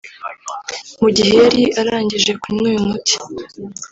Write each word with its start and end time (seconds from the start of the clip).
Mu 1.01 1.09
gihe 1.17 1.33
yari 1.41 1.61
arangije 1.81 2.31
kunywa 2.41 2.65
uyu 2.71 2.81
muti 2.87 3.15